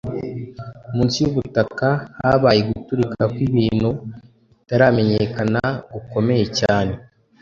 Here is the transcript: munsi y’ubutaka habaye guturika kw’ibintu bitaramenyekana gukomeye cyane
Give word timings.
munsi 0.95 1.17
y’ubutaka 1.23 1.89
habaye 2.19 2.59
guturika 2.69 3.23
kw’ibintu 3.33 3.89
bitaramenyekana 4.57 5.61
gukomeye 5.93 6.45
cyane 6.59 6.93